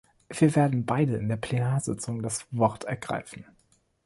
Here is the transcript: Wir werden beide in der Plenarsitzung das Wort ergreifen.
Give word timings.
Wir 0.29 0.55
werden 0.55 0.87
beide 0.87 1.15
in 1.17 1.29
der 1.29 1.35
Plenarsitzung 1.37 2.23
das 2.23 2.47
Wort 2.49 2.85
ergreifen. 2.85 3.45